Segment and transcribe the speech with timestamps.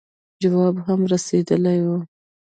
[0.41, 1.97] جواب هم رسېدلی وو.